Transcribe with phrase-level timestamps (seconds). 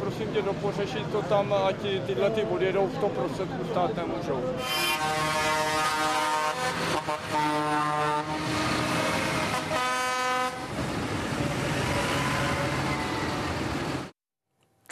[0.00, 1.76] prosím tě dopořešit to tam, ať
[2.06, 4.42] tyhle ty odjedou v tom prostředku stát nemůžou.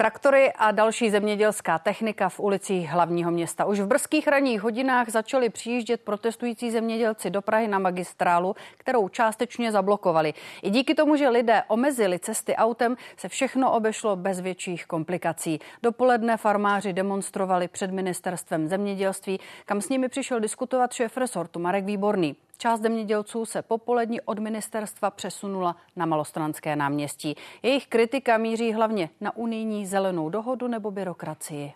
[0.07, 3.64] Traktory a další zemědělská technika v ulicích hlavního města.
[3.64, 9.73] Už v brzkých ranních hodinách začali přijíždět protestující zemědělci do Prahy na magistrálu, kterou částečně
[9.73, 10.34] zablokovali.
[10.62, 15.61] I díky tomu, že lidé omezili cesty autem, se všechno obešlo bez větších komplikací.
[15.83, 22.36] Dopoledne farmáři demonstrovali před ministerstvem zemědělství, kam s nimi přišel diskutovat šéf resortu Marek Výborný.
[22.59, 27.34] Část zemědělců se popolední od ministerstva přesunula na Malostranské náměstí.
[27.62, 31.73] Jejich kritika míří hlavně na unijní zelenou dohodu nebo byrokracii.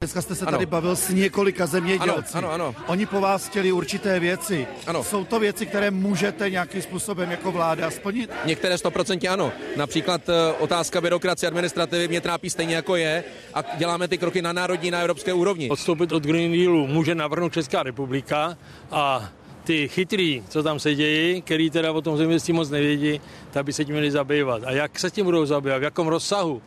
[0.00, 0.52] Dneska jste se ano.
[0.52, 2.34] tady bavil s několika zemědělci.
[2.34, 2.74] Ano, ano, ano.
[2.86, 4.66] Oni po vás chtěli určité věci.
[4.86, 5.04] Ano.
[5.04, 8.30] Jsou to věci, které můžete nějakým způsobem jako vláda splnit?
[8.44, 9.52] Některé stoprocentně ano.
[9.76, 14.52] Například eh, otázka byrokracie administrativy mě trápí stejně jako je a děláme ty kroky na
[14.52, 15.70] národní, na evropské úrovni.
[15.70, 18.58] Odstoupit od Green Dealu může navrhnout Česká republika
[18.90, 19.28] a
[19.68, 23.72] ty chytrý, co tam se dějí, který teda o tom zemědělství moc nevědí, tak by
[23.72, 24.64] se tím měli zabývat.
[24.64, 26.62] A jak se tím budou zabývat, v jakom rozsahu,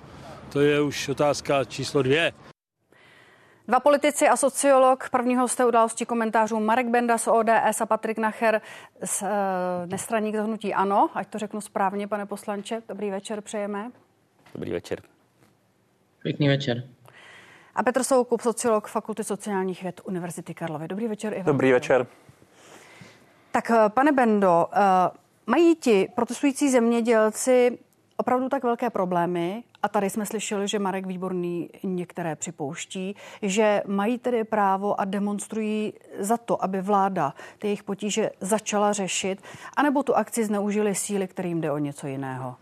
[0.49, 2.33] to je už otázka číslo dvě.
[3.67, 8.61] Dva politici a sociolog prvního hosté události komentářů Marek Benda z ODS a Patrik Nacher
[9.03, 9.27] z uh,
[9.85, 11.09] nestraník zahnutí Ano.
[11.13, 12.81] Ať to řeknu správně, pane poslanče.
[12.87, 13.91] Dobrý večer přejeme.
[14.55, 15.01] Dobrý večer.
[16.23, 16.83] Pěkný večer.
[17.75, 20.87] A Petr Soukup, sociolog Fakulty sociálních věd Univerzity Karlovy.
[20.87, 21.33] Dobrý večer.
[21.33, 21.45] Ivan.
[21.45, 22.07] Dobrý večer.
[23.51, 24.79] Tak eh, pane Bendo, eh,
[25.47, 27.77] mají ti protestující zemědělci
[28.17, 34.17] opravdu tak velké problémy, a tady jsme slyšeli, že Marek Výborný některé připouští, že mají
[34.17, 39.41] tedy právo a demonstrují za to, aby vláda ty jejich potíže začala řešit,
[39.77, 42.55] anebo tu akci zneužili síly, kterým jde o něco jiného?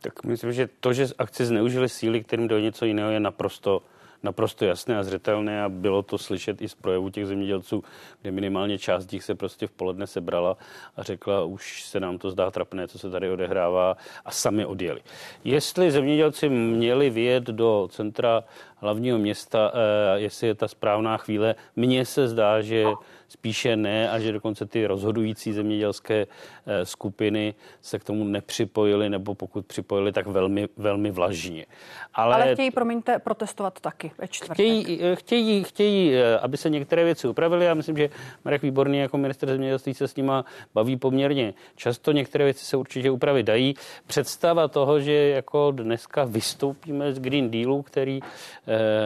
[0.00, 3.82] Tak myslím, že to, že akci zneužili síly, kterým jde o něco jiného, je naprosto
[4.26, 7.84] naprosto jasné a zřetelné a bylo to slyšet i z projevu těch zemědělců,
[8.22, 10.56] kde minimálně část těch se prostě v poledne sebrala
[10.96, 15.00] a řekla, už se nám to zdá trapné, co se tady odehrává a sami odjeli.
[15.44, 18.44] Jestli zemědělci měli vyjet do centra
[18.76, 22.84] hlavního města, eh, jestli je ta správná chvíle, mně se zdá, že
[23.28, 26.26] spíše ne a že dokonce ty rozhodující zemědělské
[26.66, 31.66] eh, skupiny se k tomu nepřipojily nebo pokud připojili, tak velmi, velmi vlažně.
[32.14, 34.54] Ale, Ale chtějí, promiňte, protestovat taky ve čtvrtek.
[34.54, 37.64] Chtějí, eh, chtějí, chtějí, aby se některé věci upravily.
[37.64, 38.10] Já myslím, že
[38.44, 40.44] Marek Výborný jako minister zemědělství se s nima
[40.74, 42.12] baví poměrně často.
[42.12, 43.74] Některé věci se určitě upravit dají.
[44.06, 48.20] Představa toho, že jako dneska vystoupíme z Green Dealu, který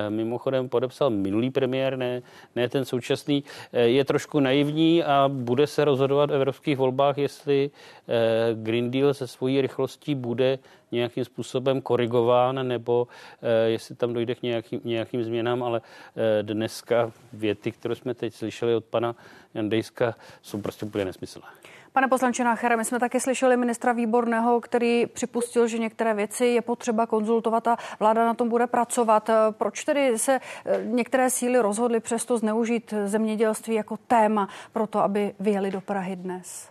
[0.09, 2.23] mimochodem podepsal minulý premiér, ne,
[2.57, 7.71] ne ten současný, eh, je trošku naivní a bude se rozhodovat v evropských volbách, jestli
[8.09, 10.59] eh, Green Deal se svojí rychlostí bude
[10.93, 13.09] nějakým způsobem korigován, nebo
[13.43, 18.35] eh, jestli tam dojde k nějakým, nějakým změnám, ale eh, dneska věty, které jsme teď
[18.35, 19.17] slyšeli od pana
[19.55, 21.47] Jandejska, jsou prostě úplně nesmyslné.
[21.93, 26.63] Pane poslanče Náchere, my jsme také slyšeli ministra Výborného, který připustil, že některé věci je
[26.63, 29.31] potřeba konzultovat a vláda na tom bude pracovat.
[29.51, 35.35] Proč tedy se eh, některé síly rozhodly přesto zneužít zemědělství jako téma pro to, aby
[35.41, 36.69] vyjeli do Prahy dnes?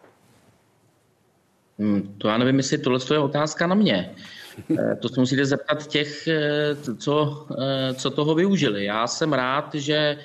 [1.79, 4.15] Hmm, to já nevím, jestli tohle je otázka na mě.
[4.79, 7.47] Eh, to se musíte zeptat těch, eh, co,
[7.95, 8.85] co toho využili.
[8.85, 10.17] Já jsem rád, že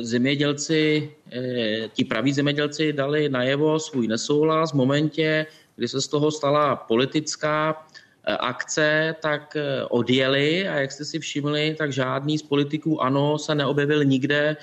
[0.00, 1.10] zemědělci,
[1.92, 7.86] ti praví zemědělci dali najevo svůj nesouhlas v momentě, kdy se z toho stala politická
[8.38, 9.56] akce, tak
[9.90, 14.56] odjeli a jak jste si všimli, tak žádný z politiků ANO se neobjevil nikde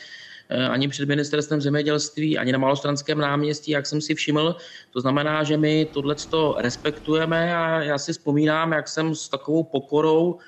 [0.49, 4.55] Eh, ani před ministerstvem zemědělství, ani na Malostranském náměstí, jak jsem si všiml.
[4.91, 6.15] To znamená, že my tohle
[6.57, 10.39] respektujeme a já si vzpomínám, jak jsem s takovou pokorou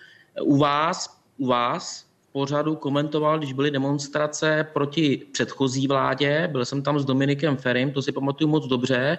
[0.42, 6.50] u vás, u vás pořadu komentoval, když byly demonstrace proti předchozí vládě.
[6.52, 9.18] Byl jsem tam s Dominikem Ferim, to si pamatuju moc dobře.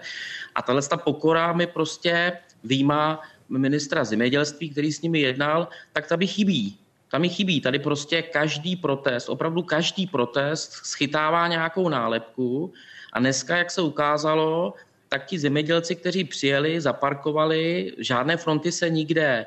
[0.54, 2.32] A tahle ta pokora mi prostě
[2.64, 6.78] výjima ministra zemědělství, který s nimi jednal, tak ta by chybí.
[7.10, 7.60] Tam mi chybí.
[7.60, 12.72] Tady prostě každý protest, opravdu každý protest schytává nějakou nálepku
[13.12, 14.74] a dneska, jak se ukázalo,
[15.08, 19.46] tak ti zemědělci, kteří přijeli, zaparkovali, žádné fronty se nikde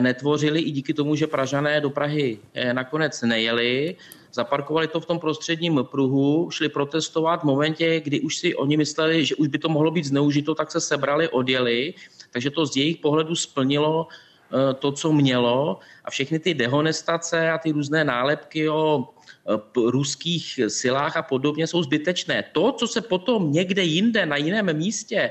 [0.00, 3.96] netvořili i díky tomu, že Pražané do Prahy eh, nakonec nejeli,
[4.32, 9.26] zaparkovali to v tom prostředním pruhu, šli protestovat v momentě, kdy už si oni mysleli,
[9.26, 11.94] že už by to mohlo být zneužito, tak se sebrali, odjeli,
[12.30, 14.08] takže to z jejich pohledu splnilo
[14.54, 19.58] Eh, to, co mělo a všechny ty dehonestace a ty různé nálepky o eh,
[19.90, 22.44] ruských silách a podobně jsou zbytečné.
[22.52, 25.30] To, co se potom někde jinde, na jiném místě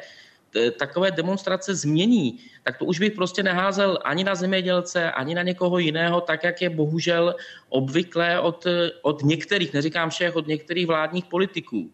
[0.79, 5.77] takové demonstrace změní, tak to už bych prostě neházel ani na zemědělce, ani na někoho
[5.77, 7.35] jiného, tak jak je bohužel
[7.69, 8.65] obvyklé od,
[9.01, 11.91] od některých, neříkám všech, od některých vládních politiků.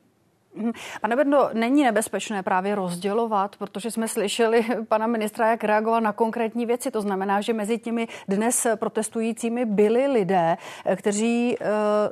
[0.60, 0.72] Mhm.
[1.02, 6.66] Pane Bendo, není nebezpečné právě rozdělovat, protože jsme slyšeli pana ministra, jak reagoval na konkrétní
[6.66, 6.92] věci.
[6.92, 10.58] To znamená, že mezi těmi dnes protestujícími byli lidé,
[10.96, 11.68] kteří uh,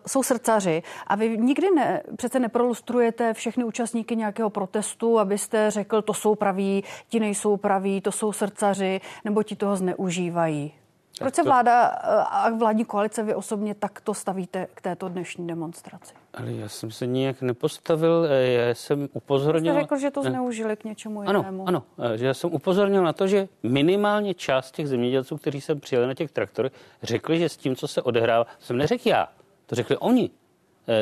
[0.08, 0.84] jsou srdcaři.
[1.08, 6.84] A vy nikdy ne, přece neprolustrujete všechny účastníky nějakého protestu, abyste řekl, to jsou praví,
[7.10, 10.74] ti nejsou praví, to jsou srdcaři, nebo ti toho zneužívají.
[11.20, 16.14] Proč se vláda eh, a vládní koalice vy osobně takto stavíte k této dnešní demonstraci?
[16.34, 19.74] Ale já jsem se nijak nepostavil, eh, já jsem upozornil...
[19.74, 21.68] Jste řekl, že to zneužili k něčemu ano, jinému.
[21.68, 21.84] Ano,
[22.14, 26.08] eh, že já jsem upozornil na to, že minimálně část těch zemědělců, kteří jsem přijeli
[26.08, 26.72] na těch traktorech,
[27.04, 29.28] řekli, že s tím, co se odehrává, jsem neřekl já,
[29.66, 30.30] to řekli oni,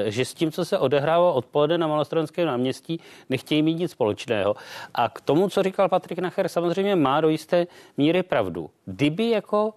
[0.06, 3.00] že s tím, co se odehrávalo odpoledne na Malostranském náměstí,
[3.30, 4.56] nechtějí mít nic společného.
[4.94, 7.68] A k tomu, co říkal Patrik Nacher, samozřejmě má do jisté
[7.98, 8.70] míry pravdu.
[8.86, 9.74] Kdyby jako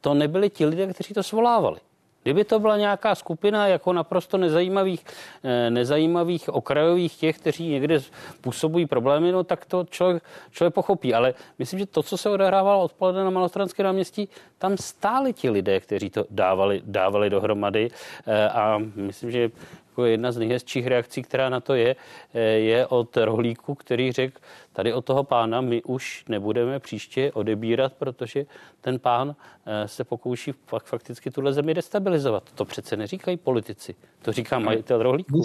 [0.00, 1.80] to nebyli ti lidé, kteří to svolávali.
[2.22, 5.04] Kdyby to byla nějaká skupina jako naprosto nezajímavých,
[5.44, 8.00] eh, nezajímavých okrajových těch, kteří někde
[8.40, 11.14] působují problémy, no tak to člověk, člověk pochopí.
[11.14, 14.28] Ale myslím, že to, co se odehrávalo odpoledne na Malostranské náměstí,
[14.58, 17.90] tam stáli ti lidé, kteří to dávali, dávali dohromady.
[18.26, 19.50] Eh, a myslím, že
[19.92, 21.96] jako jedna z nejhezčích reakcí, která na to je,
[22.34, 24.40] eh, je od rohlíku, který řekl,
[24.72, 28.46] tady od toho pána my už nebudeme příště odebírat, protože
[28.80, 29.36] ten pán
[29.66, 32.52] eh, se pokouší fakt, fakticky tuhle zemi destabilizovat.
[32.52, 35.40] To přece neříkají politici, to říká majitel rohlíku.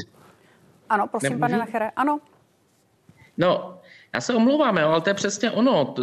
[0.89, 1.39] Ano, prosím, Nemůžu?
[1.39, 2.19] pane Nachere, ano.
[3.37, 3.79] No,
[4.17, 5.93] já se omlouvám, jo, ale to je přesně ono.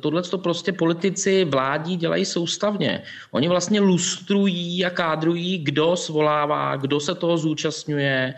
[0.00, 3.02] Tohle to prostě politici vládí dělají soustavně.
[3.30, 8.34] Oni vlastně lustrují a kádrují, kdo svolává, kdo se toho zúčastňuje,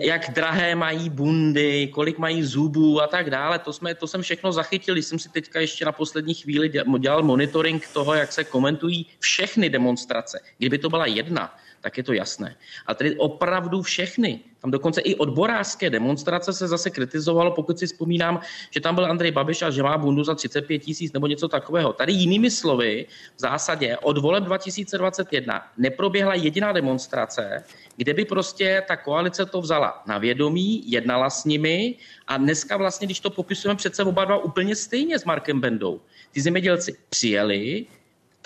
[0.00, 3.58] jak drahé mají bundy, kolik mají zubů a tak dále.
[3.58, 7.88] To, jsme, to jsem všechno zachytil, jsem si teďka ještě na poslední chvíli dělal monitoring
[7.92, 10.40] toho, jak se komentují všechny demonstrace.
[10.58, 12.56] Kdyby to byla jedna, tak je to jasné.
[12.86, 14.40] A tedy opravdu všechny.
[14.60, 18.40] Tam dokonce i odborářské demonstrace se zase kritizovalo, pokud si vzpomínám,
[18.70, 21.92] že tam byl Andrej Babiš a že má bundu za 35 tisíc nebo něco takového.
[21.92, 23.06] Tady jinými slovy,
[23.36, 27.64] v zásadě od voleb 2021 neproběhla jediná demonstrace,
[27.96, 31.94] kde by prostě ta koalice to vzala na vědomí, jednala s nimi
[32.26, 36.00] a dneska vlastně, když to popisujeme přece oba dva úplně stejně s Markem Bendou.
[36.32, 37.86] Ty zemědělci přijeli,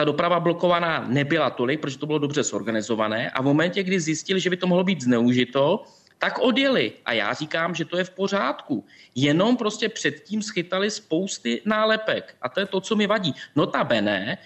[0.01, 4.41] ta doprava blokovaná nebyla tolik, protože to bylo dobře zorganizované a v momentě, kdy zjistili,
[4.41, 5.85] že by to mohlo být zneužito,
[6.19, 6.93] tak odjeli.
[7.05, 8.85] A já říkám, že to je v pořádku.
[9.15, 12.37] Jenom prostě předtím schytali spousty nálepek.
[12.43, 13.35] A to je to, co mi vadí.
[13.57, 14.39] Notabene,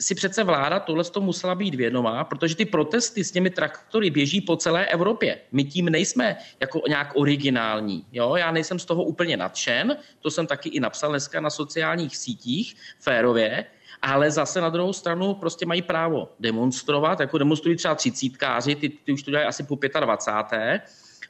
[0.00, 4.40] si přece vláda tohle to musela být vědomá, protože ty protesty s těmi traktory běží
[4.40, 5.38] po celé Evropě.
[5.52, 8.06] My tím nejsme jako nějak originální.
[8.12, 8.36] Jo?
[8.36, 12.76] Já nejsem z toho úplně nadšen, to jsem taky i napsal dneska na sociálních sítích,
[12.98, 13.66] férově,
[14.06, 19.12] ale zase na druhou stranu prostě mají právo demonstrovat, jako demonstrují třeba třicítkáři, ty, ty
[19.12, 20.82] už to dělají asi po 25.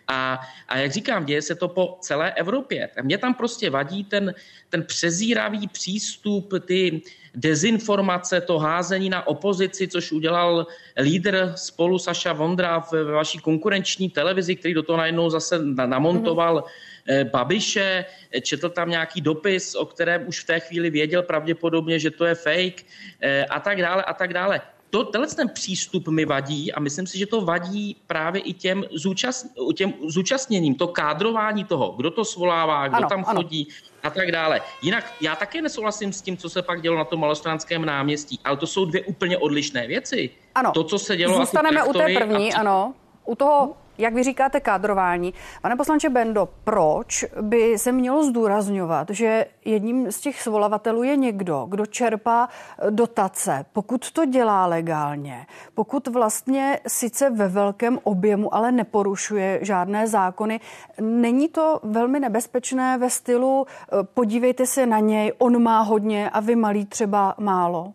[0.08, 2.90] A, a jak říkám, děje se to po celé Evropě.
[2.98, 4.34] A mě tam prostě vadí ten,
[4.68, 7.02] ten přezíravý přístup, ty
[7.36, 10.66] dezinformace, to házení na opozici, což udělal
[11.00, 16.96] lídr spolu Saša Vondra v vaší konkurenční televizi, který do toho najednou zase namontoval mm-hmm
[17.24, 18.04] Babiše,
[18.42, 22.34] četl tam nějaký dopis, o kterém už v té chvíli věděl pravděpodobně, že to je
[22.34, 22.84] fake
[23.20, 24.60] eh, a tak dále a tak dále.
[24.90, 28.84] To, tenhle ten přístup mi vadí a myslím si, že to vadí právě i těm,
[28.92, 34.00] zúčast, těm zúčastněním, to kádrování toho, kdo to svolává, kdo ano, tam chodí ano.
[34.02, 34.60] a tak dále.
[34.82, 38.56] Jinak já také nesouhlasím s tím, co se pak dělo na tom malostranském náměstí, ale
[38.56, 40.30] to jsou dvě úplně odlišné věci.
[40.54, 42.60] Ano, to, co se dělo Zůstaneme u té první, a...
[42.60, 42.94] ano.
[43.24, 45.34] U toho jak vy říkáte, kádrování.
[45.62, 51.66] Pane poslanče Bendo, proč by se mělo zdůrazňovat, že jedním z těch svolavatelů je někdo,
[51.68, 52.48] kdo čerpá
[52.90, 60.60] dotace, pokud to dělá legálně, pokud vlastně sice ve velkém objemu, ale neporušuje žádné zákony,
[61.00, 66.40] není to velmi nebezpečné ve stylu eh, podívejte se na něj, on má hodně a
[66.40, 67.92] vy malý třeba málo?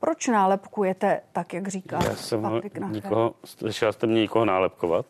[0.00, 5.06] Proč nálepkujete tak, jak říká Já jsem Patrik nikoho, slyšela jste mě někoho nálepkovat?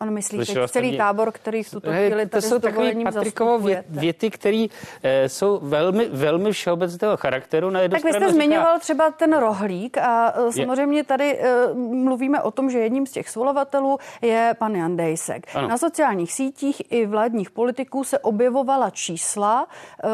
[0.00, 0.98] On myslí teď celý mě...
[0.98, 4.66] tábor, který v tuto chvíli To jsou takové Patrikovo věty, které
[5.02, 7.70] e, jsou velmi, velmi všeobecného charakteru.
[7.70, 8.32] Na tak vy jste říká...
[8.32, 13.10] zmiňoval třeba ten rohlík a e, samozřejmě tady e, mluvíme o tom, že jedním z
[13.10, 15.46] těch svolovatelů je pan Jan Dejsek.
[15.54, 15.68] Ano.
[15.68, 19.66] Na sociálních sítích i vládních politiků se objevovala čísla
[20.04, 20.08] e,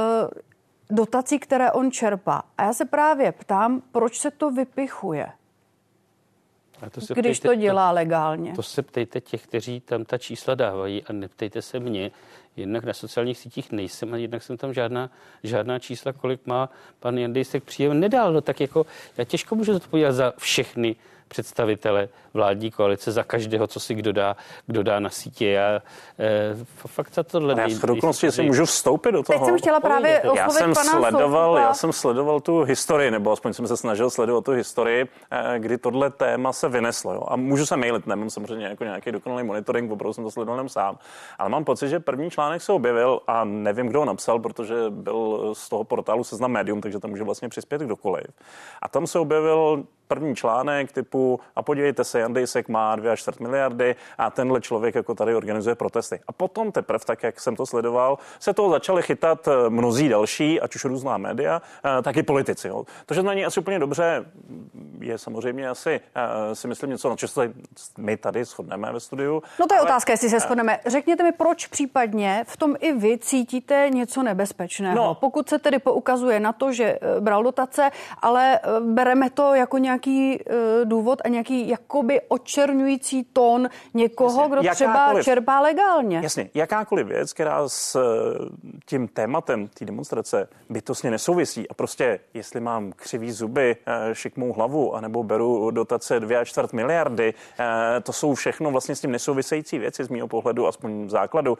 [0.91, 2.43] dotací, které on čerpá.
[2.59, 5.27] A já se právě ptám, proč se to vypichuje?
[6.83, 8.53] A to se když ptejte, to dělá legálně.
[8.53, 12.11] To se ptejte těch, kteří tam ta čísla dávají a neptejte se mě.
[12.57, 15.11] Jednak na sociálních sítích nejsem a jednak jsem tam žádná,
[15.43, 16.71] žádná čísla, kolik má
[17.01, 18.33] pan Jandejsek příjem nedal.
[18.33, 18.87] No tak jako
[19.19, 20.97] já těžko můžu odpovídat za všechny
[21.33, 24.37] představitele vládní koalice za každého, co si kdo dá,
[24.67, 25.49] kdo dá na sítě.
[25.49, 25.81] Já e,
[26.87, 29.39] fakt za tohle Já s dokonce si můžu vstoupit do toho.
[29.39, 31.61] Teď jsem chtěla právě já jsem pana sledoval, Soukupa.
[31.61, 35.79] já jsem sledoval tu historii, nebo aspoň jsem se snažil sledovat tu historii, eh, kdy
[35.79, 37.15] tohle téma se vyneslo.
[37.15, 37.23] Jo.
[37.29, 40.69] A můžu se mailit, nemám samozřejmě jako nějaký dokonalý monitoring, opravdu jsem to sledoval jenom
[40.69, 40.99] sám.
[41.39, 45.51] Ale mám pocit, že první článek se objevil a nevím, kdo ho napsal, protože byl
[45.55, 48.27] z toho portálu Seznam Medium, takže tam může vlastně přispět kdokoliv.
[48.83, 53.21] A tam se objevil první článek typu a podívejte se, Jan Dejsek má 2 až
[53.21, 56.21] 4 miliardy a tenhle člověk jako tady organizuje protesty.
[56.29, 60.61] A potom teprve, tak jak jsem to sledoval, se toho začali chytat eh, mnozí další,
[60.61, 62.69] ať už různá média, eh, tak i politici.
[62.69, 62.85] Jo.
[63.07, 64.25] To, že to není asi úplně dobře,
[65.01, 67.53] je samozřejmě asi, eh, si myslím, něco, na čem se
[67.99, 69.43] my tady shodneme ve studiu.
[69.61, 70.81] No to je ale- otázka, jestli se shodneme.
[70.87, 74.97] Řekněte mi, proč případně v tom i vy cítíte něco nebezpečného.
[74.97, 75.15] No.
[75.15, 77.91] Pokud se tedy poukazuje na to, že bral dotace,
[78.23, 80.55] ale bereme to jako nějaký eh,
[80.85, 85.25] důvod a nějaký jakoby očerňující tón někoho, Jasně, kdo třeba jakákoliv.
[85.25, 86.21] čerpá legálně.
[86.23, 88.01] Jasně, jakákoliv věc, která s eh,
[88.87, 94.95] tím tématem té demonstrace bytostně nesouvisí a prostě, jestli mám křivý zuby, eh, šikmou hlavu,
[94.95, 97.35] anebo beru dotace 2 až čtvrt miliardy,
[98.03, 101.59] to jsou všechno vlastně s tím nesouvisející věci z mého pohledu, aspoň v základu.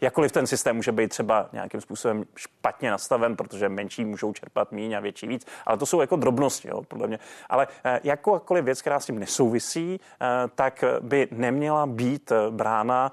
[0.00, 4.92] Jakkoliv ten systém může být třeba nějakým způsobem špatně nastaven, protože menší můžou čerpat míň
[4.94, 7.18] a větší víc, ale to jsou jako drobnosti, jo, podle mě.
[7.48, 13.12] Ale eh, jakákoliv věc, která s tím nesouvisí, eh, tak by neměla být eh, brána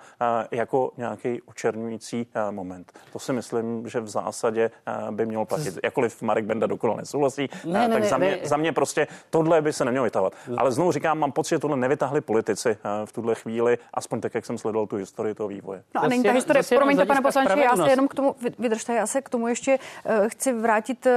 [0.52, 2.92] jako nějaký očernující moment.
[3.14, 4.72] To si myslím, že v zásadě
[5.12, 5.80] by mělo platit.
[5.84, 8.48] Jakkoliv Marek Benda dokonale nesouhlasí, Ne, ne, tak ne, za, mě, ne.
[8.48, 10.34] za mě prostě tohle by se nemělo vytahovat.
[10.58, 14.46] Ale znovu říkám, mám pocit, že tohle nevytahli politici v tuhle chvíli, aspoň tak, jak
[14.46, 15.84] jsem sledoval tu historii toho vývoje.
[15.96, 18.94] No a není ta historie, promiňte, pane poslanče, já se jenom k tomu, vy- vydržte,
[18.94, 19.80] já se k tomu ještě
[20.28, 21.08] chci vrátit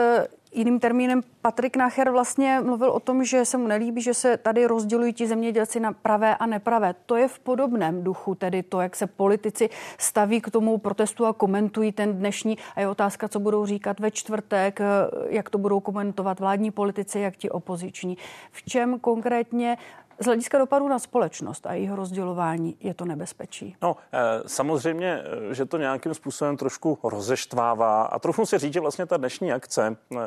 [0.53, 1.23] jiným termínem.
[1.43, 5.27] Patrik Nacher vlastně mluvil o tom, že se mu nelíbí, že se tady rozdělují ti
[5.27, 6.95] zemědělci na pravé a nepravé.
[7.07, 11.33] To je v podobném duchu, tedy to, jak se politici staví k tomu protestu a
[11.33, 12.59] komentují ten dnešní.
[12.77, 14.81] A je otázka, co budou říkat ve čtvrtek,
[15.29, 18.19] jak to budou komentovat vládní politici, jak ti opoziční.
[18.51, 19.77] V čem konkrétně
[20.21, 23.77] z hlediska dopadu na společnost a jejího rozdělování je to nebezpečí?
[23.83, 28.81] No, eh, samozřejmě, eh, že to nějakým způsobem trošku rozeštvává a trochu si říct, že
[28.81, 30.19] vlastně ta dnešní akce, eh,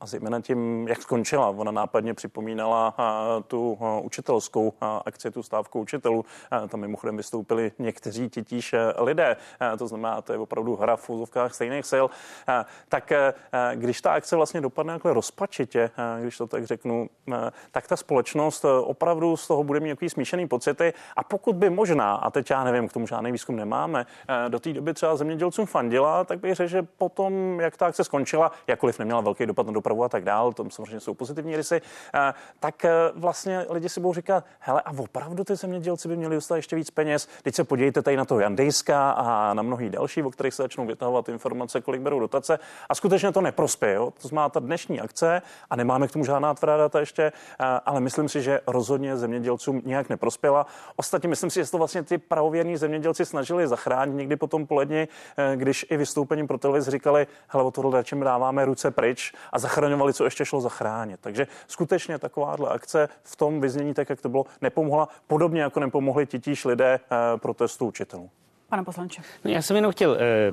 [0.00, 2.94] a zejména tím, jak skončila, ona nápadně připomínala
[3.46, 4.72] tu učitelskou
[5.04, 6.24] akci, tu stávku učitelů.
[6.68, 9.36] Tam mimochodem vystoupili někteří titíž lidé,
[9.78, 12.06] to znamená, to je opravdu hra v úzovkách stejných sil.
[12.88, 13.12] Tak
[13.74, 15.90] když ta akce vlastně dopadne takhle rozpačitě,
[16.20, 17.08] když to tak řeknu,
[17.70, 22.14] tak ta společnost opravdu z toho bude mít nějaký smíšený pocity a pokud by možná,
[22.14, 25.66] a teď já nevím, k tomu žádný výzkum nemáme, eh, do té doby třeba zemědělcům
[25.66, 29.72] fandila, tak bych řekl, že potom, jak ta akce skončila, jakkoliv neměla velký dopad na
[29.72, 31.80] dopravu a tak dál, tam samozřejmě jsou pozitivní rysy,
[32.14, 36.34] eh, tak eh, vlastně lidi si budou říkat, hele, a opravdu ty zemědělci by měli
[36.34, 37.28] dostat ještě víc peněz.
[37.42, 40.86] Teď se podívejte tady na toho Jandejska a na mnohý další, o kterých se začnou
[40.86, 42.58] vytahovat informace, kolik berou dotace.
[42.88, 43.94] A skutečně to neprospěje.
[43.94, 44.12] Jo?
[44.22, 47.32] To znamená ta dnešní akce, a nemáme k tomu žádná tvrdá data ještě,
[47.86, 50.66] ale myslím si, že rozhodně zemědělcům nějak neprospěla.
[50.96, 55.56] Ostatně myslím si, že to vlastně ty pravověrní zemědělci snažili zachránit někdy potom poledni, eh,
[55.56, 60.12] když i vystoupením pro televizi říkali, hele, o tohle radši dáváme ruce pryč a zachraňovali,
[60.12, 61.20] co ještě šlo zachránit.
[61.20, 66.26] Takže skutečně takováhle akce v tom vyznění, tak jak to bylo, nepomohla, podobně jako nepomohli
[66.26, 68.30] titíž lidé eh, protestu učitelů.
[68.68, 69.22] Pane poslanče.
[69.44, 70.52] No, já jsem jenom chtěl eh,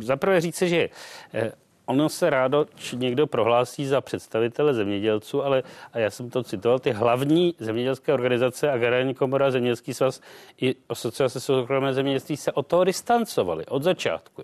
[0.00, 0.88] zaprvé říct, že
[1.34, 1.52] eh,
[1.88, 6.90] ono se rádo někdo prohlásí za představitele zemědělců, ale, a já jsem to citoval, ty
[6.90, 10.20] hlavní zemědělské organizace, Agrární komora, Zemědělský svaz
[10.60, 14.42] i Asociace soukromé zemědělství se od toho distancovali od začátku.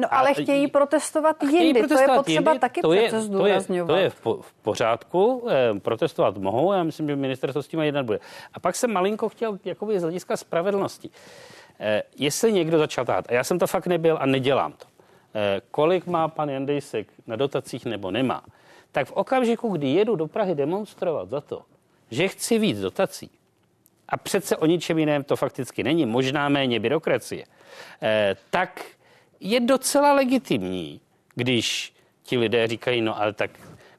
[0.00, 1.72] No A- ale chtějí protestovat Chtějí jindy.
[1.72, 3.86] to je protestovat potřeba jindy, taky to je, přece to je, zdůrazňovat.
[3.88, 7.80] to je v, po, v pořádku, eh, protestovat mohou, já myslím, že ministerstvo s tím
[7.80, 8.18] jednat bude.
[8.54, 11.10] A pak jsem malinko chtěl jakoby z hlediska spravedlnosti.
[11.80, 14.86] Eh, jestli někdo začal tát, a já jsem to fakt nebyl a nedělám to,
[15.70, 18.42] kolik má pan Jandejsek na dotacích nebo nemá,
[18.92, 21.62] tak v okamžiku, kdy jedu do Prahy demonstrovat za to,
[22.10, 23.30] že chci víc dotací,
[24.08, 27.44] a přece o ničem jiném to fakticky není, možná méně byrokracie,
[28.02, 28.84] eh, tak
[29.40, 31.00] je docela legitimní,
[31.34, 33.50] když ti lidé říkají, no ale tak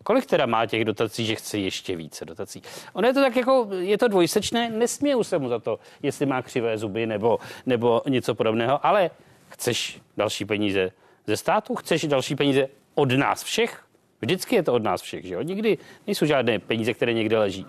[0.03, 2.61] kolik teda má těch dotací, že chce ještě více dotací.
[2.93, 6.41] Ono je to tak jako, je to dvojsečné, nesměju se mu za to, jestli má
[6.41, 9.11] křivé zuby nebo, nebo něco podobného, ale
[9.49, 10.91] chceš další peníze
[11.27, 13.87] ze státu, chceš další peníze od nás všech,
[14.21, 15.41] Vždycky je to od nás všech, že jo?
[15.41, 17.65] Nikdy nejsou žádné peníze, které někde leží.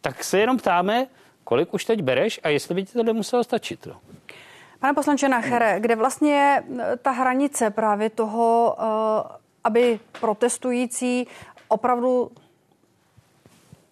[0.00, 1.06] Tak se jenom ptáme,
[1.44, 3.86] kolik už teď bereš a jestli by ti to nemuselo stačit.
[3.86, 4.00] No.
[4.80, 6.62] Pane poslanče Nachere, kde vlastně je
[7.02, 8.76] ta hranice právě toho,
[9.64, 11.26] aby protestující
[11.68, 12.30] opravdu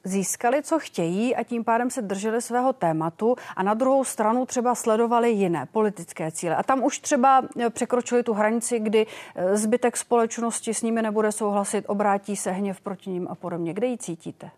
[0.07, 4.75] získali, co chtějí a tím pádem se drželi svého tématu a na druhou stranu třeba
[4.75, 6.57] sledovali jiné politické cíle.
[6.57, 11.33] A tam už třeba eh, překročili tu hranici, kdy eh, zbytek společnosti s nimi nebude
[11.33, 13.75] souhlasit, obrátí se hněv proti ním a podobně.
[13.75, 14.51] Kde ji cítíte?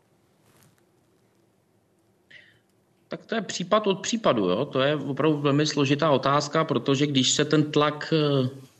[3.08, 4.48] Tak to je případ od případu.
[4.48, 4.64] Jo?
[4.64, 8.14] To je opravdu velmi složitá otázka, protože když se ten tlak,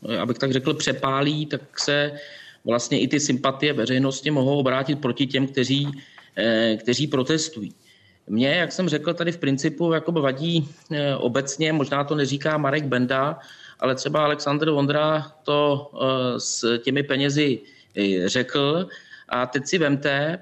[0.09, 2.19] eh, abych tak řekl, přepálí, tak se
[2.65, 5.87] vlastně i ty sympatie veřejnosti mohou obrátit proti těm, kteří
[6.77, 7.73] kteří protestují.
[8.27, 12.83] Mně, jak jsem řekl, tady v principu jako vadí eh, obecně, možná to neříká Marek
[12.83, 13.39] Benda,
[13.79, 17.59] ale třeba Aleksandr Vondra to eh, s těmi penězi
[18.25, 18.87] řekl.
[19.29, 20.39] A teď si vemte,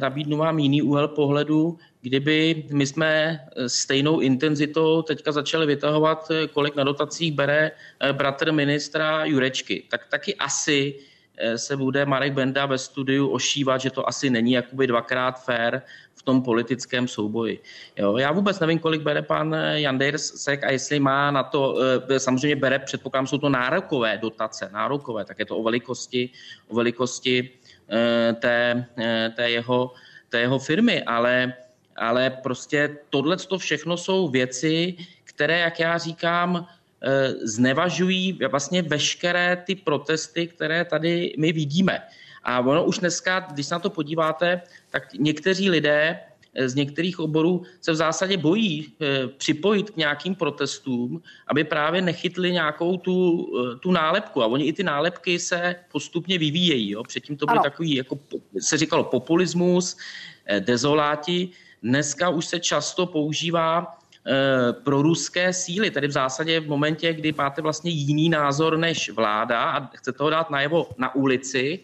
[0.00, 6.84] nabídnu vám jiný úhel pohledu, kdyby my jsme stejnou intenzitou teďka začali vytahovat, kolik na
[6.84, 7.70] dotacích bere
[8.12, 11.11] bratr ministra Jurečky, tak taky asi Eh,
[11.56, 15.80] se bude Marek Benda ve studiu ošívat, že to asi není jakoby dvakrát fair
[16.14, 17.62] v tom politickém souboji.
[17.96, 21.76] Jo, já vůbec nevím, kolik bere pan Jandersek a jestli má na to,
[22.10, 26.30] eh, samozřejmě bere, předpokládám, jsou to nárokové dotace, nárokové, tak je to o velikosti,
[26.68, 27.50] o velikosti
[27.90, 28.86] eh, té,
[29.36, 29.92] té, jeho,
[30.28, 31.54] té jeho firmy, ale,
[31.96, 36.81] ale prostě tohle to všechno jsou věci, které, jak já říkám, Eh,
[37.42, 42.02] znevažují vlastně veškeré ty protesty, které tady my vidíme.
[42.44, 46.20] A ono už dneska, když se na to podíváte, tak někteří lidé
[46.54, 52.02] eh, z některých oborů se v zásadě bojí eh, připojit k nějakým protestům, aby právě
[52.02, 53.48] nechytli nějakou tu,
[53.80, 54.42] tu nálepku.
[54.42, 56.90] A oni i ty nálepky se postupně vyvíjejí.
[56.90, 57.02] Jo?
[57.02, 58.18] Předtím to byl takový, jako
[58.58, 59.96] se říkalo, populismus,
[60.58, 61.48] dezoláti.
[61.82, 64.01] Dneska už se často používá Eh,
[64.84, 69.62] pro ruské síly, tedy v zásadě v momentě, kdy máte vlastně jiný názor než vláda
[69.62, 71.78] a chcete ho dát najevo na ulici,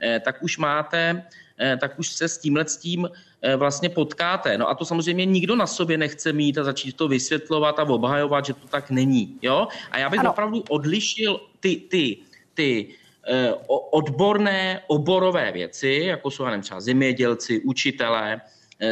[0.00, 1.22] eh, tak už máte,
[1.60, 3.10] eh, tak už se s tímhle s tím
[3.56, 4.58] vlastně potkáte.
[4.58, 8.46] No a to samozřejmě nikdo na sobě nechce mít a začít to vysvětlovat a obhajovat,
[8.46, 9.38] že to tak není.
[9.42, 9.66] Jo?
[9.90, 10.30] A já bych ano.
[10.30, 12.16] opravdu odlišil ty, ty,
[12.54, 12.94] ty
[13.66, 18.40] odborné, oborové věci, jako jsou nevím, třeba zemědělci, učitelé,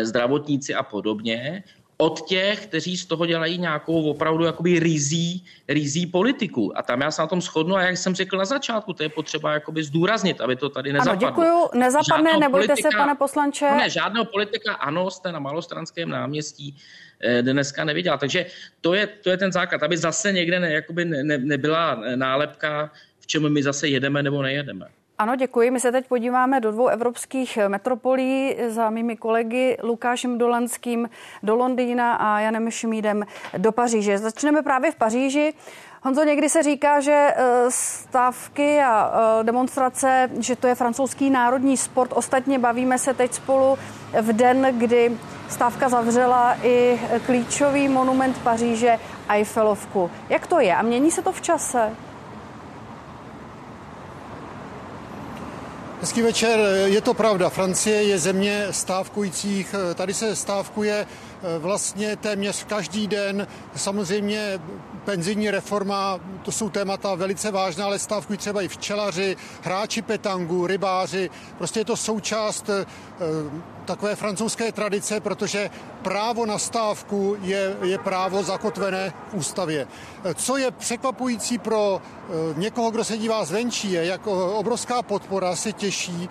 [0.03, 1.63] zdravotníci a podobně,
[2.01, 6.79] od těch, kteří z toho dělají nějakou opravdu jakoby rizí, rizí politiku.
[6.79, 9.09] A tam já se na tom shodnu a jak jsem řekl na začátku, to je
[9.09, 11.29] potřeba jakoby zdůraznit, aby to tady nezapadlo.
[11.29, 11.81] Ano, děkuju.
[11.81, 13.69] Nezapadne, žádného nebojte politika, se, pane poslanče.
[13.71, 16.77] No ne, žádného politika, ano, jste na malostranském náměstí
[17.21, 18.19] eh, dneska neviděl.
[18.19, 18.47] Takže
[18.81, 22.91] to je, to je ten základ, aby zase někde ne, jakoby ne, ne, nebyla nálepka,
[23.21, 24.87] v čem my zase jedeme nebo nejedeme.
[25.21, 25.71] Ano, děkuji.
[25.71, 31.09] My se teď podíváme do dvou evropských metropolí za mými kolegy Lukášem Dolanským
[31.43, 33.25] do Londýna a Janem Šmídem
[33.59, 34.19] do Paříže.
[34.19, 35.53] Začneme právě v Paříži.
[36.03, 37.35] Honzo, někdy se říká, že e,
[37.69, 42.13] stávky a e, demonstrace, že to je francouzský národní sport.
[42.15, 43.79] Ostatně bavíme se teď spolu
[44.21, 50.11] v den, kdy stávka zavřela i klíčový monument Paříže Eiffelovku.
[50.29, 51.97] Jak to je a mění se to v čase?
[56.01, 57.49] Hezký večer, je to pravda.
[57.49, 59.75] Francie je země stávkujících.
[59.95, 61.07] Tady se stávkuje
[61.43, 63.47] Eh, vlastně téměř každý den.
[63.77, 64.61] Samozřejmě
[65.05, 71.31] penzijní reforma, to jsou témata velice vážná, ale stávkují třeba i včelaři, hráči petangu, rybáři.
[71.59, 72.87] Prostě je to součást eh,
[73.85, 75.71] takové francouzské tradice, protože
[76.03, 79.87] právo na stávku je, je právo zakotvené v ústavě.
[80.25, 82.03] Eh, co je překvapující pro
[82.57, 86.29] někoho, kdo se dívá zvenčí, je, jak obrovská podpora se těší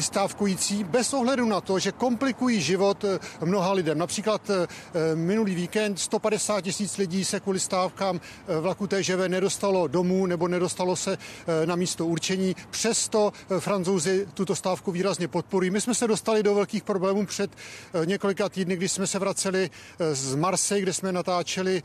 [0.00, 3.98] stávkující bez ohledu na to, že komplikují život eh, mnoha lidem.
[3.98, 4.66] Například eh,
[5.14, 10.96] minulý víkend 150 tisíc lidí se kvůli stávkám eh, vlaku TŽV nedostalo domů nebo nedostalo
[10.96, 11.18] se
[11.64, 12.56] na místo určení.
[12.70, 15.70] Přesto francouzi tuto stávku výrazně podporují.
[15.70, 17.50] My jsme se dostali do velkých problémů před
[18.04, 19.70] několika týdny, když jsme se vraceli
[20.12, 21.82] z Marseille, kde jsme natáčeli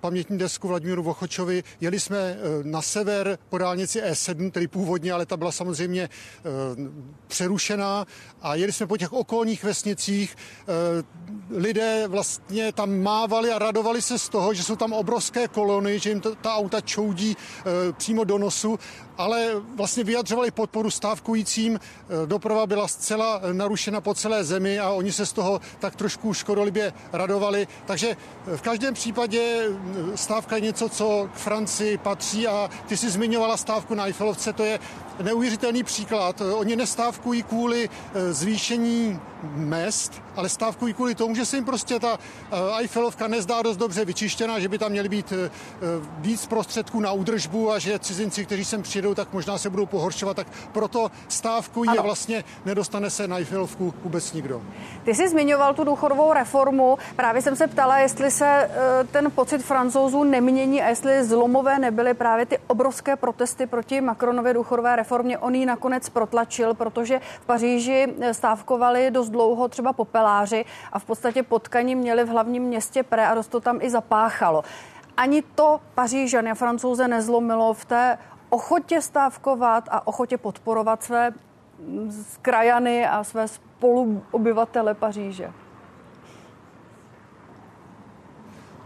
[0.00, 1.64] pamětní desku Vladimíru Vochočovi.
[1.80, 6.08] Jeli jsme na sever po dálnici E7, tedy původně, ale ta byla samozřejmě
[7.26, 8.06] přerušená
[8.42, 10.36] a jeli jsme po těch okolních vesnicích.
[10.36, 11.04] Eh,
[11.50, 16.10] lidé vlastně tam mávali a radovali se z toho, že jsou tam obrovské kolony, že
[16.10, 18.78] jim ta auta čoudí eh, přímo do nosu
[19.18, 21.76] ale vlastně vyjadřovali podporu stávkujícím.
[21.76, 26.34] E, doprava byla zcela narušena po celé zemi a oni se z toho tak trošku
[26.34, 27.68] škodolibě radovali.
[27.86, 28.16] Takže
[28.56, 33.56] v každém případě e, stávka je něco, co k Francii patří a ty si zmiňovala
[33.56, 34.78] stávku na Eiffelovce, to je
[35.22, 36.40] neuvěřitelný příklad.
[36.40, 39.20] Oni nestávkují nestávkují kvůli eh, zvýšení
[39.54, 44.04] mest, ale stávkují kvůli tomu, že se jim prostě ta eh, Eiffelovka nezdá dost dobře
[44.04, 45.32] vyčištěná, že by tam měly být
[46.18, 50.36] víc prostředků na údržbu a že cizinci, kteří sem přijdou, tak možná se budou pohoršovat,
[50.36, 52.00] tak proto stávkují ano.
[52.00, 54.62] a vlastně nedostane se na Eiffelovku vůbec nikdo.
[55.04, 56.98] Ty jsi zmiňoval tu důchodovou reformu.
[57.16, 58.70] Právě jsem se ptala, jestli se
[59.10, 64.96] ten pocit francouzů nemění a jestli zlomové nebyly právě ty obrovské protesty proti Macronově důchodové
[64.96, 65.38] reformě.
[65.38, 67.05] On ji nakonec protlačil, protože
[67.40, 73.02] v Paříži stávkovali dost dlouho třeba popeláři a v podstatě potkaní měli v hlavním městě
[73.02, 74.64] Pre a dost to tam i zapáchalo.
[75.16, 78.18] Ani to Pařížany a francouze nezlomilo v té
[78.50, 81.32] ochotě stávkovat a ochotě podporovat své
[82.42, 85.52] krajany a své spoluobyvatele Paříže.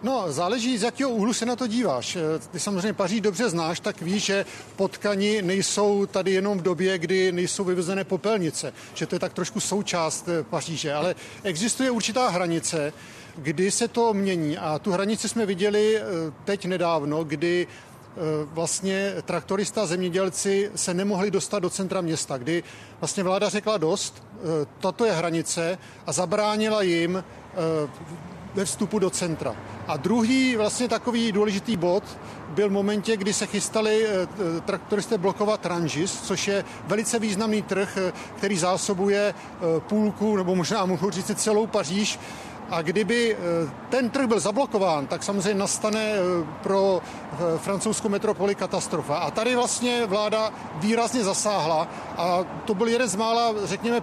[0.03, 2.17] No, záleží, z jakého úhlu se na to díváš.
[2.17, 6.99] Eh, ty samozřejmě Paříž dobře znáš, tak víš, že potkani nejsou tady jenom v době,
[6.99, 12.29] kdy nejsou vyvezené popelnice, že to je tak trošku součást eh, Paříže, ale existuje určitá
[12.29, 12.93] hranice,
[13.37, 16.03] kdy se to mění a tu hranici jsme viděli eh,
[16.45, 17.67] teď nedávno, kdy
[18.53, 22.63] vlastně traktorista zemědělci se nemohli dostat do centra města, kdy
[23.01, 24.23] vlastně vláda řekla dost,
[24.81, 27.25] tato je hranice a zabránila jim
[28.55, 29.57] ve vstupu do centra.
[29.89, 32.05] A druhý vlastně takový důležitý bod
[32.49, 34.27] byl v momentě, kdy se chystali eh,
[34.61, 40.87] traktoristé blokovat Rangis, což je velice významný trh, eh, který zásobuje eh, půlku, nebo možná
[40.87, 42.19] mohu říct celou Paříž.
[42.71, 43.37] A kdyby
[43.89, 46.15] ten trh byl zablokován, tak samozřejmě nastane
[46.63, 47.03] pro
[47.57, 49.17] francouzskou metropoli katastrofa.
[49.17, 54.01] A tady vlastně vláda výrazně zasáhla a to byl jeden z mála, řekněme,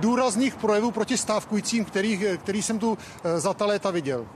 [0.00, 2.98] důrazných projevů proti stávkujícím, který, který jsem tu
[3.36, 4.26] za ta léta viděl.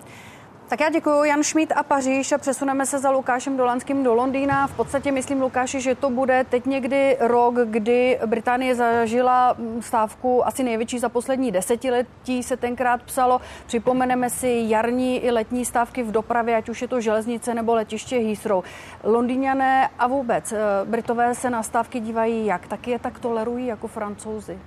[0.70, 4.66] Tak já děkuji Jan Šmít a Paříž a přesuneme se za Lukášem Dolanským do Londýna.
[4.66, 10.62] V podstatě myslím, Lukáši, že to bude teď někdy rok, kdy Británie zažila stávku asi
[10.62, 13.40] největší za poslední desetiletí, se tenkrát psalo.
[13.66, 18.18] Připomeneme si jarní i letní stávky v dopravě, ať už je to železnice nebo letiště
[18.18, 18.64] Heathrow.
[19.04, 22.68] Londýňané a vůbec eh, Britové se na stávky dívají jak?
[22.68, 24.58] Taky je tak tolerují jako francouzi?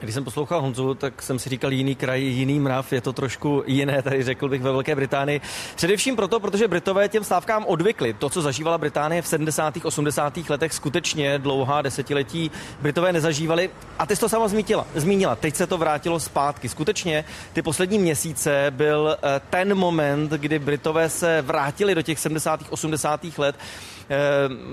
[0.00, 3.62] Když jsem poslouchal Honzu, tak jsem si říkal jiný kraj, jiný mrav, je to trošku
[3.66, 5.40] jiné, tady řekl bych ve Velké Británii.
[5.74, 8.12] Především proto, protože Britové těm stávkám odvykli.
[8.12, 9.74] To, co zažívala Británie v 70.
[9.82, 10.36] 80.
[10.48, 13.70] letech, skutečně dlouhá desetiletí Britové nezažívali.
[13.98, 15.36] A ty jsi to sama zmítila, zmínila.
[15.36, 16.68] Teď se to vrátilo zpátky.
[16.68, 22.60] Skutečně ty poslední měsíce byl eh, ten moment, kdy Britové se vrátili do těch 70.
[22.70, 23.38] 80.
[23.38, 23.56] let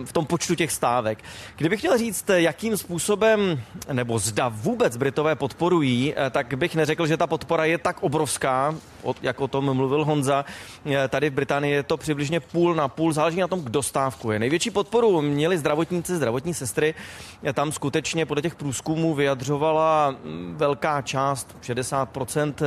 [0.05, 1.23] v tom počtu těch stávek.
[1.55, 3.61] Kdybych chtěl říct, jakým způsobem,
[3.91, 8.75] nebo zda vůbec Britové podporují, eh, tak bych neřekl, že ta podpora je tak obrovská,
[9.21, 10.45] jak o tom mluvil Honza.
[10.85, 14.39] Eh, tady v Británii je to přibližně půl na půl, záleží na tom, kdo stávkuje.
[14.39, 16.93] Největší podporu měli zdravotníci, zdravotní sestry.
[17.43, 22.63] Eh, tam skutečně podle těch průzkumů vyjadřovala mm, velká část, 60%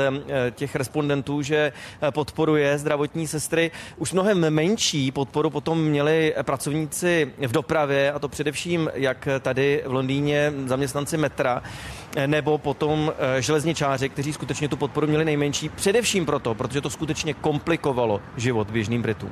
[0.51, 1.73] těch respondentů, že
[2.11, 3.71] podporuje zdravotní sestry.
[3.97, 9.93] Už mnohem menší podporu potom měli pracovníci v dopravě, a to především jak tady v
[9.93, 11.63] Londýně zaměstnanci metra,
[12.39, 17.35] nebo potom eh, železničáři, kteří skutečně tu podporu měli nejmenší, především proto, protože to skutečně
[17.35, 19.31] komplikovalo život běžným Britům.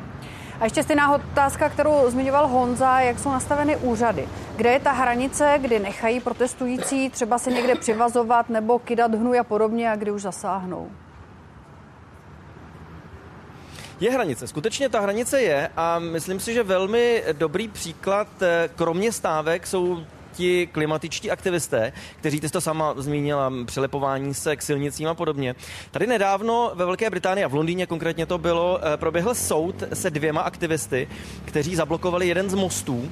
[0.61, 4.29] A ještě stejná otázka, kterou zmiňoval Honza, jak jsou nastaveny úřady.
[4.57, 9.45] Kde je ta hranice, kdy nechají protestující třeba se někde přivazovat nebo kydat hnuj a
[9.45, 10.91] podobně a kdy už zasáhnou?
[14.01, 19.13] Je hranice, skutečně ta hranice je a myslím si, že velmi dobrý příklad, eh, kromě
[19.13, 20.03] stávek, jsou
[20.37, 25.55] ti klimatičtí aktivisté, kteří ty to sama zmínila, přilepování se k silnicím a podobně.
[25.91, 30.11] Tady nedávno ve Velké Británii a v Londýně konkrétně to bylo, eh, proběhl soud se
[30.11, 31.09] dvěma aktivisty,
[31.45, 33.11] kteří zablokovali jeden z mostů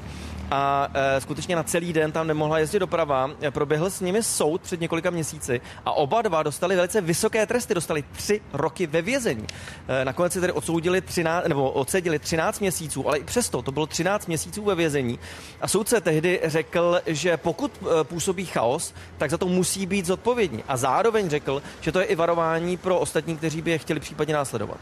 [0.50, 3.30] a e, skutečně na celý den tam nemohla jezdit doprava.
[3.42, 7.74] E, proběhl s nimi soud před několika měsíci a oba dva dostali velice vysoké tresty,
[7.74, 9.46] dostali tři roky ve vězení.
[9.88, 13.86] E, nakonec si tedy odsoudili 13, nebo odsedili 13 měsíců, ale i přesto to bylo
[13.86, 15.18] 13 měsíců ve vězení.
[15.60, 20.64] A soudce tehdy řekl, že pokud e, působí chaos, tak za to musí být zodpovědní.
[20.68, 24.34] A zároveň řekl, že to je i varování pro ostatní, kteří by je chtěli případně
[24.34, 24.78] následovat.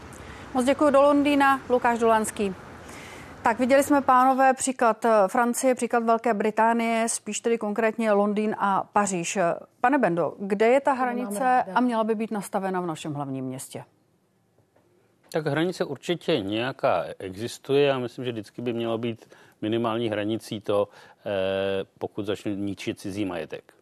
[0.53, 2.55] Moc děkuji do Londýna, Lukáš Dolanský.
[3.43, 8.83] Tak viděli jsme, pánové, příklad eh, Francie, příklad Velké Británie, spíš tedy konkrétně Londýn a
[8.93, 9.37] Paříž.
[9.81, 13.83] Pane Bendo, kde je ta hranice a měla by být nastavena v našem hlavním městě?
[15.31, 20.87] Tak hranice určitě nějaká existuje a myslím, že vždycky by mělo být minimální hranicí to,
[21.25, 21.29] eh,
[21.99, 23.73] pokud začne ničit cizí majetek.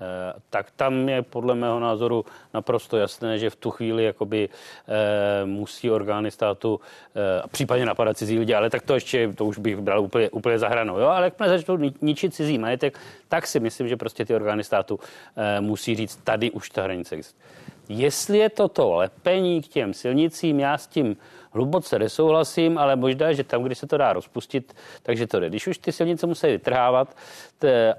[0.00, 5.46] Eh, tak tam je podle mého názoru naprosto jasné, že v tu chvíli jakoby eh,
[5.46, 6.80] musí orgány státu
[7.16, 10.58] eh, případně napadat cizí lidi, ale tak to ještě, to už bych bral úplně, úplně
[10.58, 10.98] za hranou.
[10.98, 11.06] Jo?
[11.06, 15.00] Ale jakmile začnou ničit cizí majetek, tak si myslím, že prostě ty orgány státu
[15.60, 17.46] musí říct, tady už ta hranice existuje.
[17.88, 21.16] Jestli je toto lepení k těm silnicím, já s tím
[21.56, 25.48] hluboce nesouhlasím, ale možná, že tam, kde se to dá rozpustit, takže to jde.
[25.48, 27.16] Když už ty silnice musí vytrhávat,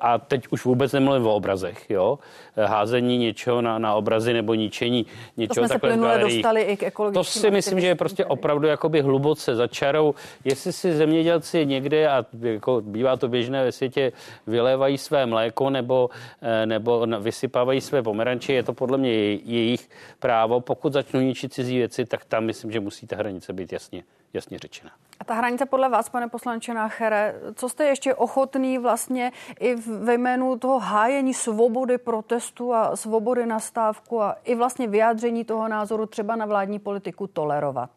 [0.01, 2.19] a teď už vůbec nemluvím o obrazech, jo,
[2.65, 5.05] házení něčeho na, na obrazy nebo ničení
[5.37, 8.67] něčeho to jsme takhle se dostali i k To si myslím, že je prostě opravdu
[8.67, 10.15] jakoby hluboce za čarou.
[10.43, 14.11] Jestli si zemědělci někde, a jako bývá to běžné ve světě,
[14.47, 16.09] vylévají své mléko nebo,
[16.41, 19.89] eh, nebo vysypávají své pomeranče, je to podle mě jejich
[20.19, 20.61] právo.
[20.61, 24.59] Pokud začnou ničit cizí věci, tak tam myslím, že musí ta hranice být jasně, jasně
[24.59, 24.91] řečena.
[25.19, 30.13] A ta hranice podle vás, pane poslanče Náchere, co jste ještě ochotný vlastně i ve
[30.13, 36.05] jménu toho hájení svobody protestu a svobody na stávku a i vlastně vyjádření toho názoru
[36.05, 37.89] třeba na vládní politiku tolerovat?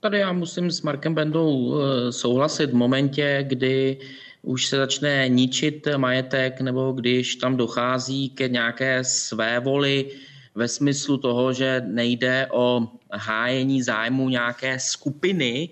[0.00, 3.98] Tady já musím s Markem Bendou eh, souhlasit v momentě, kdy
[4.42, 10.10] už se začne ničit majetek nebo když tam dochází ke nějaké své voli,
[10.58, 15.68] ve smyslu toho, že nejde o hájení zájmu nějaké skupiny,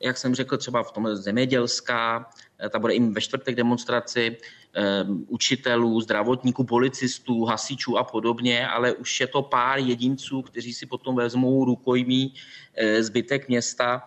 [0.00, 5.04] jak jsem řekl, třeba v tom zemědělská, eh, ta bude i ve čtvrtek demonstraci, eh,
[5.28, 11.16] učitelů, zdravotníků, policistů, hasičů a podobně, ale už je to pár jedinců, kteří si potom
[11.16, 12.34] vezmou rukojmí
[12.74, 14.02] eh, zbytek města.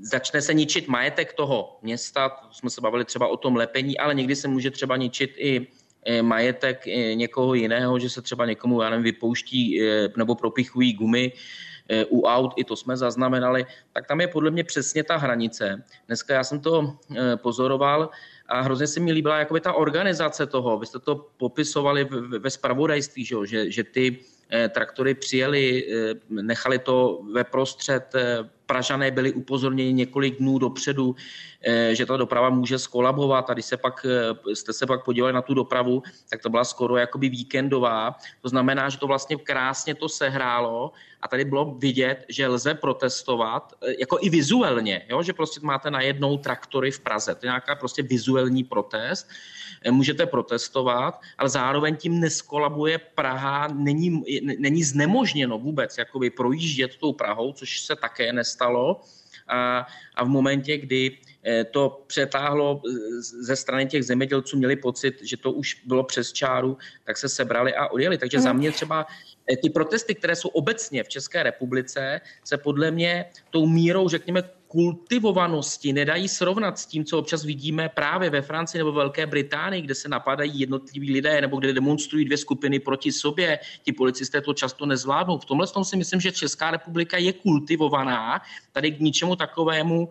[0.00, 4.36] Začne se ničit majetek toho města, jsme se bavili třeba o tom lepení, ale někdy
[4.36, 5.72] se může třeba ničit i
[6.22, 11.32] majetek eh, někoho jiného, že se třeba někomu, já nevím, vypouští eh, nebo propichují gumy
[12.08, 15.82] u aut, i to jsme zaznamenali, tak tam je podle mě přesně ta hranice.
[16.06, 16.96] Dneska já jsem to
[17.36, 18.10] pozoroval
[18.48, 20.78] a hrozně se mi líbila jakoby ta organizace toho.
[20.78, 24.18] Vy jste to popisovali ve spravodajství, že, že, že ty
[24.68, 25.86] traktory přijeli,
[26.28, 28.14] nechali to ve prostřed
[28.72, 31.16] Pražané byli upozorněni několik dnů dopředu,
[31.60, 35.32] eh, že ta doprava může skolabovat a když se pak, eh, jste se pak podívali
[35.32, 38.16] na tu dopravu, tak to byla skoro jakoby víkendová.
[38.40, 43.72] To znamená, že to vlastně krásně to sehrálo a tady bylo vidět, že lze protestovat,
[43.82, 45.22] eh, jako i vizuálně, jo?
[45.22, 47.34] že prostě máte najednou traktory v Praze.
[47.34, 49.28] To je nějaká prostě vizuální protest.
[49.90, 54.22] Můžete protestovat, ale zároveň tím neskolabuje Praha, není,
[54.58, 59.00] není znemožněno vůbec jakoby projíždět tou Prahou, což se také nestalo stalo.
[59.48, 62.80] A, a v momentě, kdy eh, to přetáhlo
[63.20, 67.74] ze strany těch zemědělců, měli pocit, že to už bylo přes čáru, tak se sebrali
[67.74, 68.18] a odjeli.
[68.18, 69.06] Takže za mě třeba
[69.62, 75.92] ty protesty, které jsou obecně v České republice, se podle mě tou mírou, řekněme, kultivovanosti
[75.92, 80.08] nedají srovnat s tím, co občas vidíme právě ve Francii nebo Velké Británii, kde se
[80.08, 83.58] napadají jednotliví lidé nebo kde demonstrují dvě skupiny proti sobě.
[83.82, 85.38] Ti policisté to často nezvládnou.
[85.38, 88.40] V tomhle tom si myslím, že Česká republika je kultivovaná.
[88.72, 90.08] Tady k ničemu takovému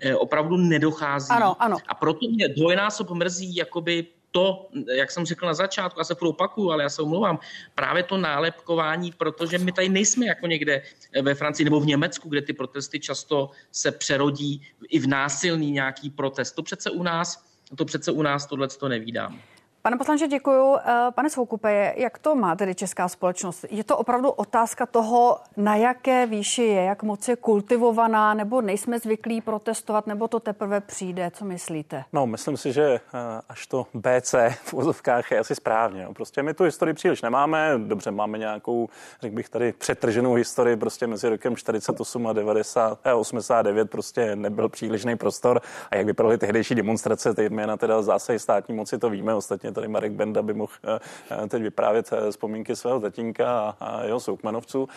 [0.00, 1.30] eh, opravdu nedochází.
[1.30, 1.76] Ano, ano.
[1.88, 6.28] A proto mě dvojnásob mrzí jakoby to, jak jsem řekl na začátku, já se furt
[6.28, 7.38] opakuju, ale já se omlouvám,
[7.74, 10.82] právě to nálepkování, protože my tady nejsme jako někde
[11.22, 16.10] ve Francii nebo v Německu, kde ty protesty často se přerodí i v násilný nějaký
[16.10, 16.52] protest.
[16.52, 17.44] To přece u nás,
[17.76, 19.42] to přece u nás tohle to nevídám.
[19.82, 20.76] Pane poslanče, děkuju.
[20.76, 23.64] Eh, pane Soukupe, jak to má tedy česká společnost?
[23.70, 28.98] Je to opravdu otázka toho, na jaké výši je, jak moc je kultivovaná, nebo nejsme
[28.98, 31.30] zvyklí protestovat, nebo to teprve přijde?
[31.34, 32.04] Co myslíte?
[32.12, 33.00] No, myslím si, že eh,
[33.48, 36.08] až to BC v úzovkách je asi správně.
[36.12, 37.74] Prostě my tu historii příliš nemáme.
[37.78, 38.88] Dobře, máme nějakou,
[39.20, 44.68] řekl bych tady, přetrženou historii prostě mezi rokem 48 a 90, eh, 89 prostě nebyl
[44.68, 45.60] přílišný prostor.
[45.90, 49.34] A jak vypadaly tehdejší demonstrace, ty jména teda zase státní moci, to víme.
[49.34, 50.98] Ostatně tady Marek Benda by mohl eh,
[51.44, 54.88] eh, teď vyprávět eh, vzpomínky svého tatínka a jeho soukmenovců.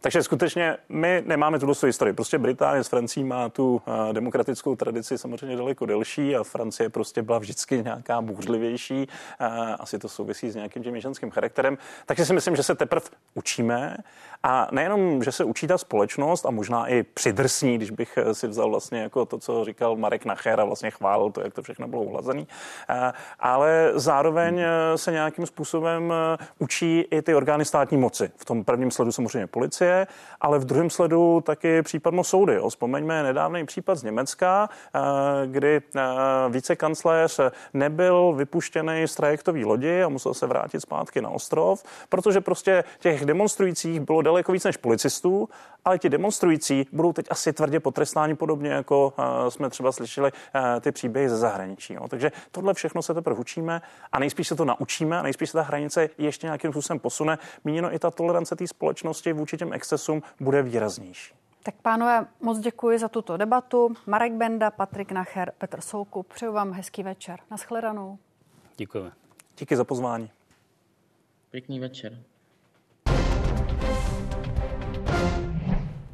[0.00, 2.14] Takže skutečně my nemáme tu historii.
[2.14, 7.38] Prostě Británie s Francií má tu demokratickou tradici samozřejmě daleko delší a Francie prostě byla
[7.38, 9.08] vždycky nějaká bouřlivější.
[9.78, 11.78] Asi to souvisí s nějakým tím ženským charakterem.
[12.06, 13.96] Takže si myslím, že se teprve učíme
[14.46, 18.70] a nejenom, že se učí ta společnost a možná i přidrsní, když bych si vzal
[18.70, 22.02] vlastně jako to, co říkal Marek Nacher a vlastně chválil to, jak to všechno bylo
[22.02, 22.48] uhlazený,
[23.40, 28.30] ale zároveň eh, se nějakým způsobem eh, učí i ty orgány státní moci.
[28.36, 30.06] V tom prvním sledu samozřejmě policie,
[30.40, 32.58] ale v druhém sledu taky případno soudy.
[32.68, 35.00] Vzpomeňme nedávný případ z Německa, eh,
[35.46, 35.80] kdy
[36.48, 37.40] vicekancléř
[37.74, 43.24] nebyl vypuštěný z trajektový lodi a musel se vrátit zpátky na ostrov, protože prostě těch
[43.24, 45.48] demonstrujících bylo daleko víc než policistů
[45.84, 49.12] ale ti demonstrující budou teď asi tvrdě potrestáni podobně, jako
[49.48, 50.32] jsme třeba slyšeli
[50.80, 51.94] ty příběhy ze zahraničí.
[51.94, 52.08] Jo.
[52.08, 55.62] Takže tohle všechno se teprve učíme a nejspíš se to naučíme a nejspíš se ta
[55.62, 57.38] hranice ještě nějakým způsobem posune.
[57.64, 61.34] Míněno i ta tolerance té společnosti vůči těm excesům bude výraznější.
[61.62, 63.94] Tak pánové, moc děkuji za tuto debatu.
[64.06, 66.32] Marek Benda, Patrik Nacher, Petr Soukup.
[66.34, 67.40] Přeju vám hezký večer.
[67.50, 68.18] Naschledanou.
[68.76, 69.12] Děkujeme.
[69.58, 70.30] Díky za pozvání.
[71.50, 72.22] Pěkný večer.